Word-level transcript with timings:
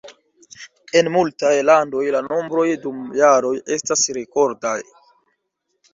En 1.01 1.09
multaj 1.15 1.51
landoj 1.67 2.01
la 2.17 2.23
nombroj 2.29 2.65
dum 2.87 3.03
jaroj 3.21 3.55
estas 3.77 4.07
rekordaj. 4.19 4.77